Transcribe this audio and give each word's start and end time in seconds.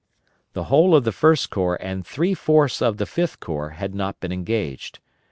The 0.53 0.63
whole 0.63 0.95
of 0.95 1.03
the 1.03 1.11
First 1.11 1.51
Corps 1.51 1.77
and 1.79 2.03
three 2.03 2.33
fourths 2.33 2.81
of 2.81 2.97
the 2.97 3.05
Fifth 3.05 3.39
Corps 3.39 3.75
had 3.77 3.93
not 3.93 4.19
been 4.19 4.31
engaged. 4.31 4.97